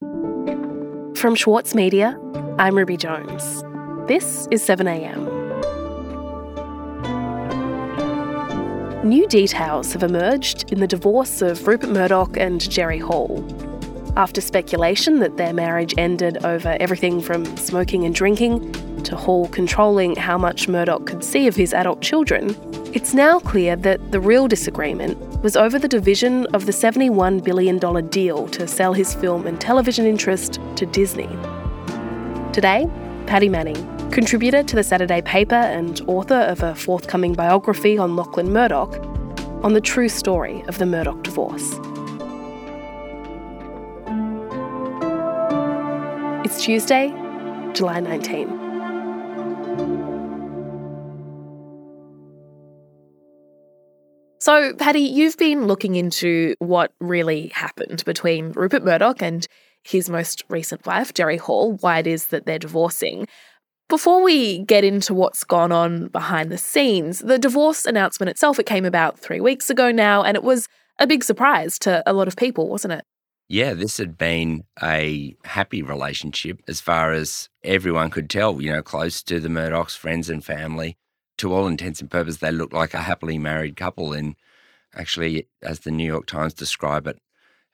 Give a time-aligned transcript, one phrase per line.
[0.00, 2.20] From Schwartz Media,
[2.58, 3.62] I'm Ruby Jones.
[4.06, 5.32] This is 7am.
[9.02, 13.42] New details have emerged in the divorce of Rupert Murdoch and Jerry Hall.
[14.18, 18.72] After speculation that their marriage ended over everything from smoking and drinking
[19.04, 22.54] to Hall controlling how much Murdoch could see of his adult children,
[22.96, 27.78] it's now clear that the real disagreement was over the division of the $71 billion
[28.08, 31.28] deal to sell his film and television interest to Disney.
[32.54, 32.90] Today,
[33.26, 33.76] Paddy Manning,
[34.10, 38.96] contributor to the Saturday paper and author of a forthcoming biography on Lachlan Murdoch,
[39.62, 41.74] on the true story of the Murdoch divorce.
[46.46, 47.10] It's Tuesday,
[47.74, 48.65] July 19.
[54.46, 59.44] So, Paddy, you've been looking into what really happened between Rupert Murdoch and
[59.82, 63.26] his most recent wife, Jerry Hall, why it is that they're divorcing.
[63.88, 68.66] Before we get into what's gone on behind the scenes, the divorce announcement itself, it
[68.66, 70.68] came about three weeks ago now, and it was
[71.00, 73.04] a big surprise to a lot of people, wasn't it?
[73.48, 78.82] Yeah, this had been a happy relationship as far as everyone could tell, you know,
[78.82, 80.96] close to the Murdochs, friends and family
[81.38, 84.12] to all intents and purposes, they looked like a happily married couple.
[84.12, 84.36] And
[84.96, 87.18] actually, as the New York Times describe it,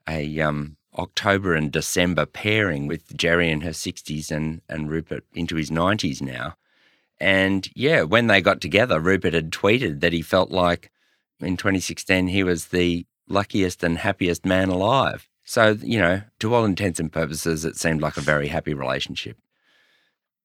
[0.08, 5.56] a um, October and December pairing with Jerry in her 60s and, and Rupert into
[5.56, 6.56] his 90s now.
[7.18, 10.90] And yeah, when they got together, Rupert had tweeted that he felt like
[11.40, 15.28] in 2016 he was the luckiest and happiest man alive.
[15.44, 19.36] So, you know, to all intents and purposes, it seemed like a very happy relationship.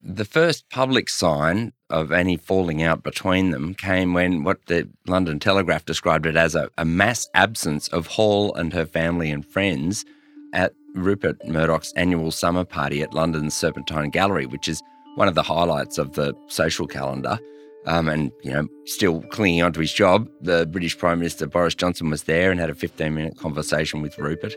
[0.09, 5.37] The first public sign of any falling out between them came when what the London
[5.37, 10.05] Telegraph described it as a, a mass absence of Hall and her family and friends
[10.53, 14.81] at Rupert Murdoch's annual summer party at London's Serpentine Gallery, which is
[15.15, 17.37] one of the highlights of the social calendar.
[17.85, 22.09] Um, and, you know, still clinging onto his job, the British Prime Minister Boris Johnson
[22.09, 24.55] was there and had a 15 minute conversation with Rupert.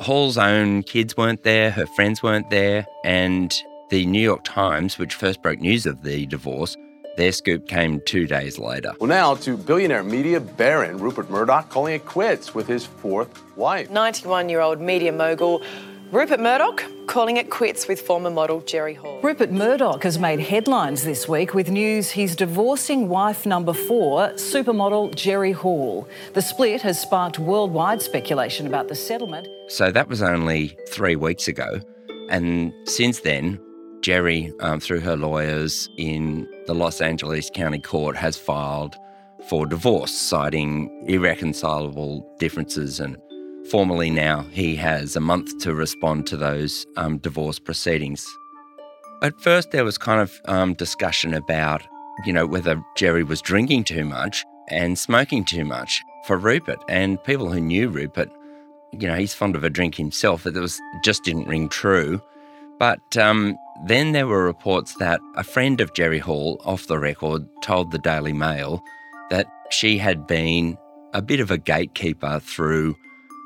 [0.00, 3.54] Hall's own kids weren't there, her friends weren't there, and
[3.90, 6.76] the New York Times, which first broke news of the divorce,
[7.16, 8.92] their scoop came two days later.
[8.98, 13.90] Well, now to billionaire media baron Rupert Murdoch calling it quits with his fourth wife.
[13.90, 15.62] 91 year old media mogul
[16.10, 19.20] Rupert Murdoch calling it quits with former model Jerry Hall.
[19.22, 25.14] Rupert Murdoch has made headlines this week with news he's divorcing wife number four, supermodel
[25.14, 26.08] Jerry Hall.
[26.34, 29.48] The split has sparked worldwide speculation about the settlement.
[29.68, 31.80] So that was only three weeks ago.
[32.28, 33.60] And since then,
[34.04, 38.94] Jerry, um, through her lawyers in the Los Angeles County Court, has filed
[39.48, 43.00] for divorce, citing irreconcilable differences.
[43.00, 43.16] And
[43.70, 48.26] formally now, he has a month to respond to those um, divorce proceedings.
[49.22, 51.82] At first, there was kind of um, discussion about,
[52.26, 56.84] you know, whether Jerry was drinking too much and smoking too much for Rupert.
[56.90, 58.28] And people who knew Rupert,
[58.92, 62.20] you know, he's fond of a drink himself, but it was just didn't ring true.
[62.84, 63.56] But um,
[63.86, 67.98] then there were reports that a friend of Jerry Hall, off the record, told the
[67.98, 68.82] Daily Mail
[69.30, 70.76] that she had been
[71.14, 72.94] a bit of a gatekeeper through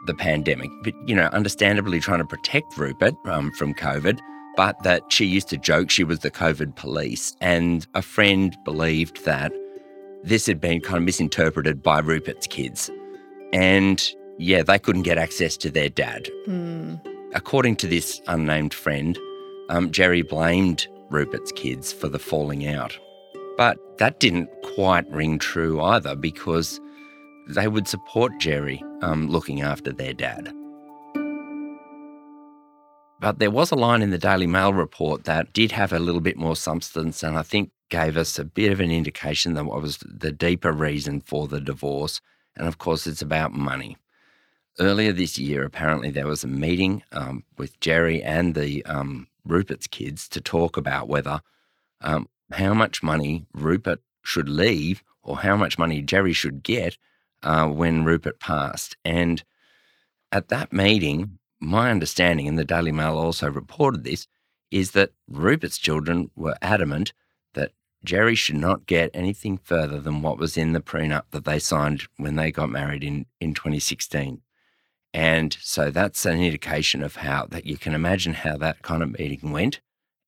[0.07, 4.19] the pandemic, but, you know, understandably trying to protect Rupert um, from COVID,
[4.57, 7.37] but that she used to joke she was the COVID police.
[7.41, 9.53] And a friend believed that
[10.25, 12.91] this had been kind of misinterpreted by Rupert's kids.
[13.53, 14.05] And
[14.37, 16.29] yeah, they couldn't get access to their dad.
[16.49, 17.01] Mm.
[17.35, 19.17] According to this unnamed friend,
[19.69, 22.99] um, Jerry blamed Rupert's kids for the falling out.
[23.57, 26.81] But that didn't quite ring true either because
[27.49, 30.53] they would support Jerry um, looking after their dad.
[33.21, 36.21] But there was a line in the Daily Mail report that did have a little
[36.21, 39.83] bit more substance and I think gave us a bit of an indication that what
[39.83, 42.21] was the deeper reason for the divorce.
[42.57, 43.97] And of course, it's about money.
[44.79, 49.87] Earlier this year, apparently, there was a meeting um, with Jerry and the um, Rupert's
[49.87, 51.41] kids to talk about whether
[52.01, 56.97] um, how much money Rupert should leave or how much money Jerry should get
[57.43, 58.97] uh, when Rupert passed.
[59.05, 59.43] And
[60.33, 64.27] at that meeting, my understanding, and the Daily Mail also reported this,
[64.71, 67.13] is that Rupert's children were adamant
[67.55, 67.73] that
[68.05, 72.05] Jerry should not get anything further than what was in the prenup that they signed
[72.17, 74.43] when they got married in, in 2016.
[75.15, 79.19] And so that's an indication of how that you can imagine how that kind of
[79.19, 79.81] meeting went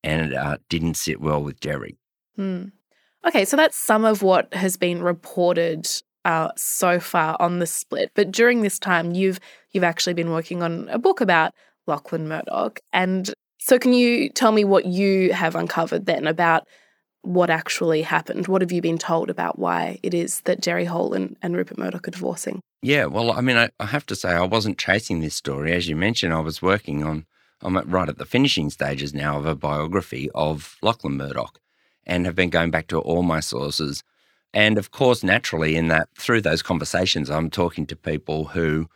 [0.02, 1.98] and uh, didn't sit well with Jerry.
[2.36, 2.66] Hmm.
[3.26, 5.86] Okay, so that's some of what has been reported
[6.24, 8.10] uh, so far on the split.
[8.14, 9.40] But during this time, you've
[9.72, 11.52] you've actually been working on a book about
[11.86, 12.80] Lachlan Murdoch.
[12.92, 16.66] And so, can you tell me what you have uncovered then about
[17.22, 18.48] what actually happened?
[18.48, 21.76] What have you been told about why it is that Jerry Hall and, and Rupert
[21.76, 22.60] Murdoch are divorcing?
[22.82, 25.72] Yeah, well, I mean, I, I, have to say, I wasn't chasing this story.
[25.74, 27.26] As you mentioned, I was working on,
[27.60, 31.60] I'm at, right at the finishing stages now of a biography of Lachlan Murdoch
[32.06, 34.02] and have been going back to all my sources.
[34.54, 38.88] And of course, naturally, in that, through those conversations, I'm talking to people who,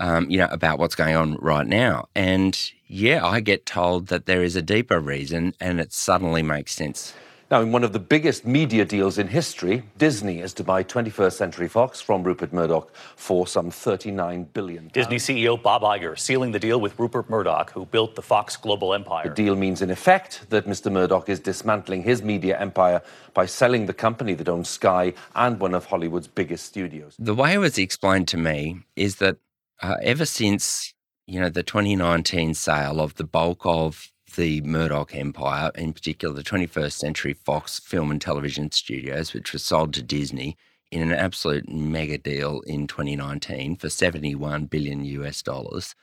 [0.00, 2.08] um, you know, about what's going on right now.
[2.16, 2.58] And
[2.88, 7.14] yeah, I get told that there is a deeper reason and it suddenly makes sense.
[7.50, 11.32] Now, in one of the biggest media deals in history, Disney is to buy 21st
[11.32, 14.88] Century Fox from Rupert Murdoch for some $39 billion.
[14.88, 18.92] Disney CEO Bob Iger sealing the deal with Rupert Murdoch, who built the Fox global
[18.92, 19.30] empire.
[19.30, 20.92] The deal means, in effect, that Mr.
[20.92, 23.00] Murdoch is dismantling his media empire
[23.32, 27.16] by selling the company that owns Sky and one of Hollywood's biggest studios.
[27.18, 29.38] The way it was explained to me is that
[29.80, 30.92] uh, ever since
[31.26, 36.42] you know the 2019 sale of the bulk of the Murdoch empire, in particular the
[36.42, 40.56] 21st Century Fox film and television studios, which was sold to Disney
[40.90, 45.94] in an absolute mega deal in 2019 for 71 billion US dollars.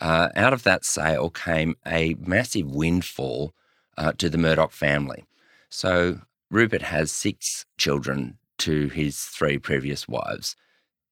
[0.00, 3.52] Uh, out of that sale came a massive windfall
[3.96, 5.24] uh, to the Murdoch family.
[5.70, 6.20] So
[6.50, 10.56] Rupert has six children to his three previous wives.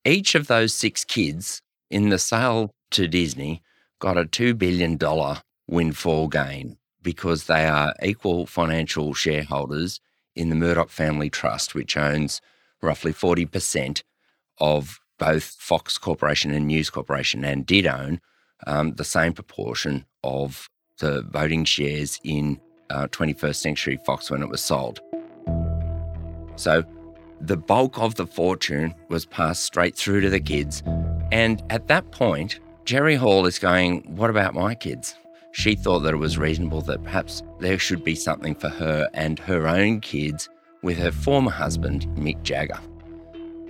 [0.04, 3.62] Each of those six kids in the sale to Disney
[3.98, 4.98] got a $2 billion
[5.66, 10.00] windfall gain because they are equal financial shareholders
[10.34, 12.40] in the Murdoch Family Trust, which owns
[12.82, 14.02] roughly 40%
[14.58, 18.20] of both Fox Corporation and News Corporation, and did own
[18.66, 20.68] um, the same proportion of
[20.98, 22.60] the voting shares in
[22.90, 25.00] uh, 21st Century Fox when it was sold.
[26.56, 26.84] So
[27.40, 30.82] the bulk of the fortune was passed straight through to the kids.
[31.32, 35.14] And at that point, Jerry Hall is going, What about my kids?
[35.56, 39.38] She thought that it was reasonable that perhaps there should be something for her and
[39.38, 40.50] her own kids
[40.82, 42.79] with her former husband, Mick Jagger.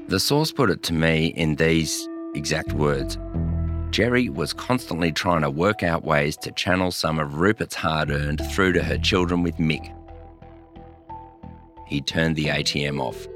[0.08, 3.16] The source put it to me in these exact words
[3.90, 8.42] Jerry was constantly trying to work out ways to channel some of Rupert's hard earned
[8.50, 9.94] through to her children with Mick.
[11.86, 13.28] He turned the ATM off.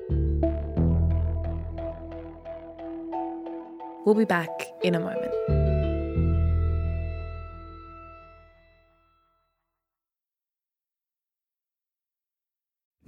[4.04, 5.59] We'll be back in a moment.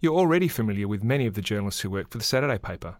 [0.00, 2.96] you're already familiar with many of the journalists who work for the Saturday paper.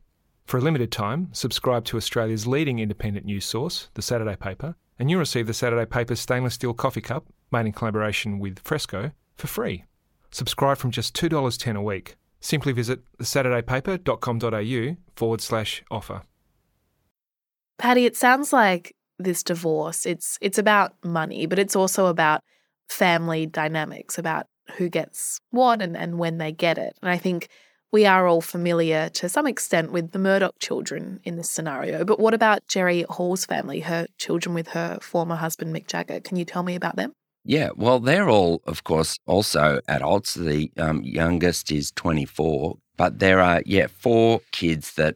[0.47, 5.11] For a limited time, subscribe to Australia's leading independent news source, the Saturday paper, and
[5.11, 9.47] you'll receive the Saturday paper's stainless steel coffee cup, made in collaboration with Fresco, for
[9.47, 9.85] free.
[10.31, 12.17] Subscribe from just $2.10 a week.
[12.41, 16.23] Simply visit thesaturdaypaper.com.au forward slash offer.
[17.79, 22.43] Paddy, it sounds like this divorce, it's it's about money, but it's also about
[22.89, 24.47] family dynamics, about
[24.77, 26.97] who gets what and, and when they get it.
[27.03, 27.49] And I think
[27.93, 32.05] we are all familiar to some extent with the Murdoch children in this scenario.
[32.05, 36.21] But what about Jerry Hall's family, her children with her former husband, Mick Jagger?
[36.21, 37.13] Can you tell me about them?
[37.45, 40.35] Yeah, well, they're all, of course, also adults.
[40.35, 45.15] The um, youngest is 24, but there are, yeah, four kids that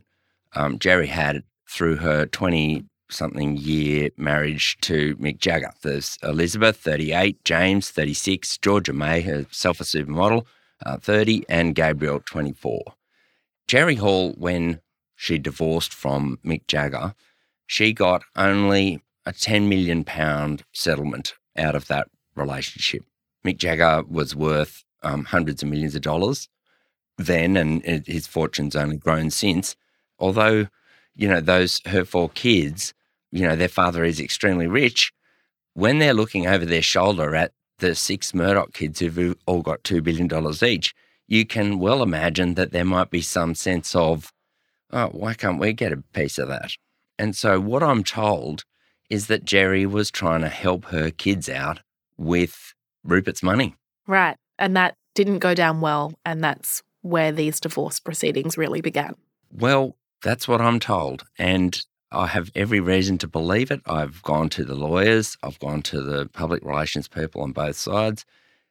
[0.55, 5.73] um, Jerry had through her 20 something year marriage to Mick Jagger.
[5.83, 10.47] There's Elizabeth, 38, James, 36, Georgia May, herself a supermodel,
[10.85, 12.83] uh, 30, and Gabriel, 24.
[13.69, 14.81] Jerry Hall, when
[15.15, 17.15] she divorced from Mick Jagger,
[17.67, 23.05] she got only a 10 million pound settlement out of that relationship.
[23.45, 26.49] Mick Jagger was worth um, hundreds of millions of dollars
[27.27, 29.77] then, and his fortune's only grown since.
[30.19, 30.69] Although,
[31.15, 32.95] you know, those her four kids
[33.31, 35.13] you know, their father is extremely rich,
[35.75, 40.03] when they're looking over their shoulder at the six Murdoch kids who've all got $2
[40.03, 40.29] billion
[40.63, 40.95] each,
[41.27, 44.33] you can well imagine that there might be some sense of,
[44.93, 46.73] oh, why can't we get a piece of that?
[47.19, 48.65] And so what I'm told
[49.09, 51.81] is that Jerry was trying to help her kids out
[52.17, 53.75] with Rupert's money.
[54.07, 54.37] Right.
[54.59, 56.15] And that didn't go down well.
[56.25, 59.15] And that's where these divorce proceedings really began.
[59.53, 61.25] Well, that's what I'm told.
[61.39, 61.81] And
[62.13, 63.81] I have every reason to believe it.
[63.87, 68.25] I've gone to the lawyers, I've gone to the public relations people on both sides.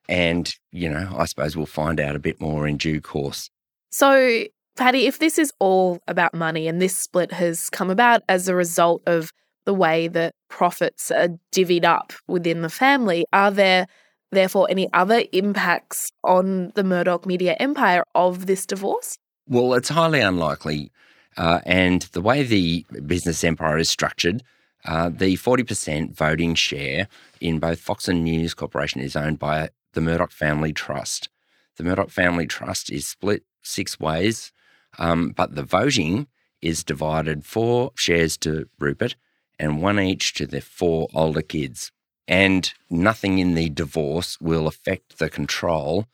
[0.10, 3.50] And, you know, I suppose we'll find out a bit more in due course.
[3.92, 4.44] So,
[4.76, 8.56] Paddy, if this is all about money and this split has come about as a
[8.56, 9.32] result of
[9.66, 13.86] the way that profits are divvied up within the family, are there
[14.32, 19.18] therefore any other impacts on the Murdoch media empire of this divorce?
[19.48, 20.92] Well, it's highly unlikely.
[21.38, 24.44] Uh, and the way the business empire is structured,
[24.86, 27.08] uh, the 40% voting share
[27.42, 31.30] in both Fox and News Corporation is owned by the Murdoch Family Trust.
[31.78, 34.52] The Murdoch Family Trust is split six ways,
[34.98, 36.28] um, but the voting
[36.62, 39.16] is divided four shares to Rupert
[39.58, 41.92] and one each to the four older kids.
[42.28, 46.06] And nothing in the divorce will affect the control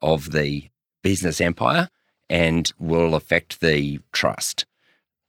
[0.00, 0.68] of the
[1.02, 1.88] business empire
[2.28, 4.66] and will affect the trust.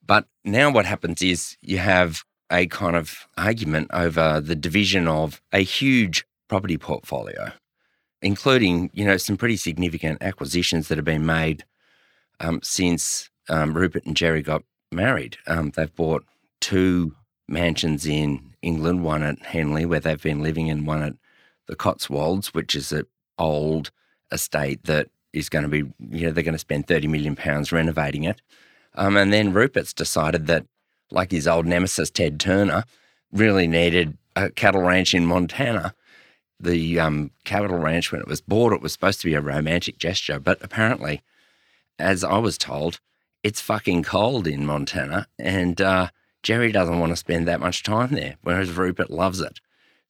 [0.06, 5.42] But now what happens is you have a kind of argument over the division of
[5.52, 7.52] a huge property portfolio,
[8.22, 11.66] including, you know, some pretty significant acquisitions that have been made
[12.40, 15.38] um, since um, Rupert and Jerry got married.
[15.46, 16.26] Um, they've bought
[16.62, 17.16] two
[17.48, 21.14] mansions in England, one at Henley, where they've been living, and one at
[21.68, 23.06] the Cotswolds, which is an
[23.38, 23.92] old
[24.32, 25.80] estate that is going to be,
[26.10, 28.42] you know, they're going to spend 30 million pounds renovating it.
[28.96, 30.66] Um, and then Rupert's decided that,
[31.12, 32.84] like his old nemesis Ted Turner,
[33.32, 35.94] really needed a cattle ranch in Montana.
[36.60, 40.00] The um, cattle ranch, when it was bought, it was supposed to be a romantic
[40.00, 41.22] gesture, but apparently,
[42.00, 43.00] as I was told,
[43.44, 46.10] it's fucking cold in Montana, and uh,
[46.42, 49.60] Jerry doesn't want to spend that much time there, whereas Rupert loves it.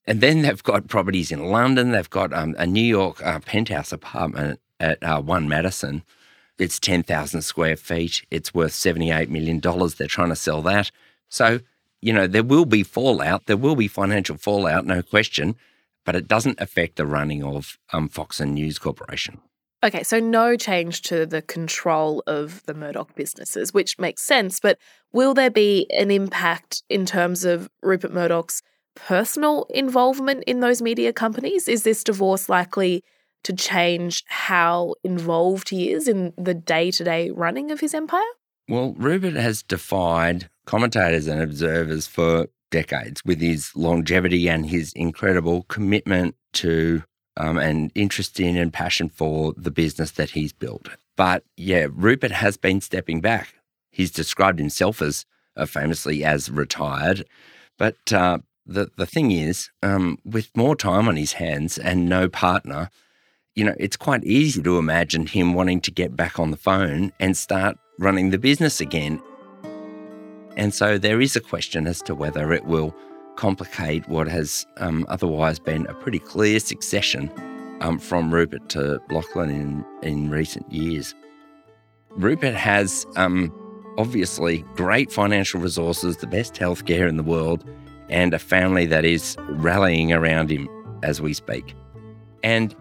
[0.05, 1.91] And then they've got properties in London.
[1.91, 6.03] They've got um, a New York uh, penthouse apartment at uh, One Madison.
[6.57, 8.25] It's 10,000 square feet.
[8.31, 9.60] It's worth $78 million.
[9.60, 10.91] They're trying to sell that.
[11.29, 11.60] So,
[12.01, 13.46] you know, there will be fallout.
[13.46, 15.55] There will be financial fallout, no question,
[16.05, 19.39] but it doesn't affect the running of um, Fox and News Corporation.
[19.84, 24.79] Okay, so no change to the control of the Murdoch businesses, which makes sense, but
[25.13, 28.63] will there be an impact in terms of Rupert Murdoch's
[28.96, 31.67] personal involvement in those media companies?
[31.67, 33.03] Is this divorce likely
[33.47, 38.21] to change how involved he is in the day to day running of his empire?
[38.67, 45.63] Well, Rupert has defied commentators and observers for decades with his longevity and his incredible
[45.69, 47.03] commitment to
[47.37, 50.89] um, and interest in and passion for the business that he's built.
[51.15, 53.53] But yeah, Rupert has been stepping back.
[53.91, 55.25] He's described himself as
[55.55, 57.25] uh, famously as retired.
[57.77, 62.27] But uh, the the thing is, um, with more time on his hands and no
[62.27, 62.89] partner,
[63.57, 67.11] you know, it's quite easy to imagine him wanting to get back on the phone
[67.19, 69.19] and start running the business again.
[70.55, 72.95] And so there is a question as to whether it will
[73.35, 77.31] complicate what has um, otherwise been a pretty clear succession
[77.81, 81.15] um, from Rupert to Lachlan in, in recent years.
[82.11, 83.51] Rupert has um,
[83.97, 87.67] obviously great financial resources, the best healthcare in the world,
[88.07, 90.69] and a family that is rallying around him
[91.01, 91.73] as we speak.
[92.43, 92.75] And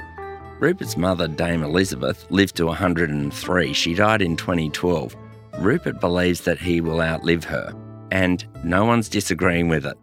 [0.58, 3.72] Rupert's mother, Dame Elizabeth, lived to 103.
[3.74, 5.14] She died in 2012.
[5.58, 7.74] Rupert believes that he will outlive her,
[8.10, 9.98] and no one's disagreeing with it.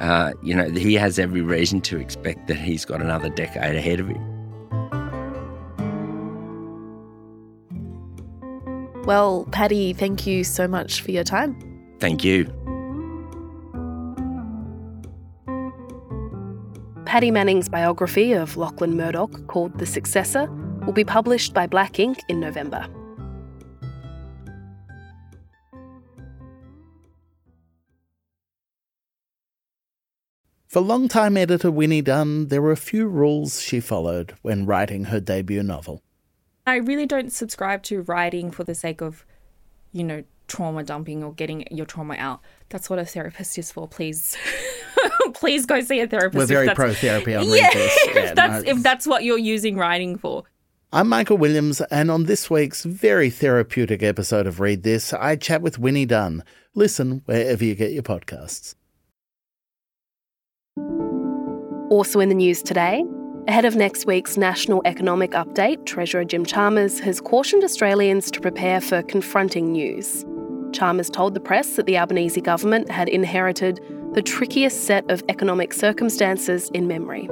[0.00, 4.00] Uh, you know, he has every reason to expect that he's got another decade ahead
[4.00, 4.38] of him.
[9.04, 11.56] Well, Paddy, thank you so much for your time.
[11.98, 12.52] Thank you.
[17.08, 20.46] Paddy Manning's biography of Lachlan Murdoch, called The Successor,
[20.84, 22.20] will be published by Black Inc.
[22.28, 22.86] in November.
[30.66, 35.18] For longtime editor Winnie Dunn, there were a few rules she followed when writing her
[35.18, 36.02] debut novel.
[36.66, 39.24] I really don't subscribe to writing for the sake of,
[39.92, 42.40] you know, trauma dumping or getting your trauma out.
[42.70, 44.36] That's what a therapist is for, please.
[45.34, 46.36] please go see a therapist.
[46.36, 47.98] We're very pro therapy on yeah, Readers.
[48.06, 48.70] Yeah, if that's no.
[48.70, 50.44] if that's what you're using writing for.
[50.90, 55.60] I'm Michael Williams, and on this week's very therapeutic episode of Read This, I chat
[55.60, 56.42] with Winnie Dunn.
[56.74, 58.74] Listen wherever you get your podcasts.
[61.90, 63.04] Also in the news today,
[63.48, 68.80] ahead of next week's National Economic Update, Treasurer Jim Chalmers has cautioned Australians to prepare
[68.80, 70.24] for confronting news.
[70.72, 73.80] Chalmers told the press that the Albanese government had inherited
[74.14, 77.28] the trickiest set of economic circumstances in memory.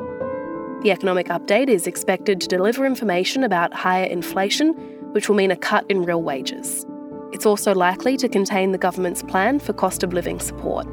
[0.83, 4.69] The economic update is expected to deliver information about higher inflation,
[5.13, 6.87] which will mean a cut in real wages.
[7.33, 10.87] It's also likely to contain the government's plan for cost of living support.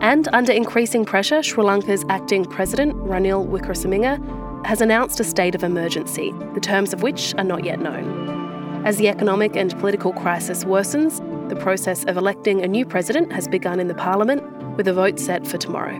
[0.00, 5.62] And under increasing pressure, Sri Lanka's acting president, Ranil Wickremesinghe, has announced a state of
[5.62, 8.84] emergency, the terms of which are not yet known.
[8.84, 11.21] As the economic and political crisis worsens,
[11.52, 14.42] the process of electing a new president has begun in the parliament,
[14.78, 15.98] with a vote set for tomorrow.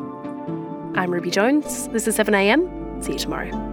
[0.95, 1.89] I'm Ruby Jones.
[1.89, 3.05] This is 7am.
[3.05, 3.72] See you tomorrow.